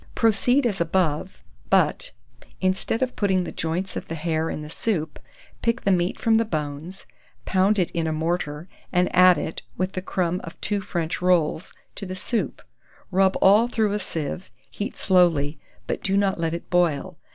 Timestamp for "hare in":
4.15-4.63